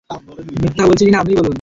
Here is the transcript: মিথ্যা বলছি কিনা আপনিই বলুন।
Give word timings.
মিথ্যা 0.61 0.83
বলছি 0.87 1.03
কিনা 1.05 1.19
আপনিই 1.19 1.37
বলুন। 1.37 1.49